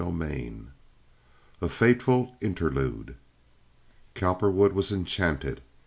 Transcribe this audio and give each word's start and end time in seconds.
CHAPTER 0.03 0.15
XVI. 0.19 0.65
A 1.61 1.69
Fateful 1.69 2.35
Interlude 2.41 3.17
Cowperwood 4.15 4.73
was 4.73 4.91
enchanted. 4.91 5.61